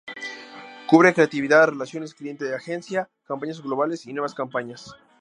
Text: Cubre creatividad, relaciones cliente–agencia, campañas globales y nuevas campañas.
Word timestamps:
Cubre 0.87 1.13
creatividad, 1.13 1.67
relaciones 1.67 2.15
cliente–agencia, 2.15 3.11
campañas 3.23 3.61
globales 3.61 4.07
y 4.07 4.13
nuevas 4.13 4.33
campañas. 4.33 4.91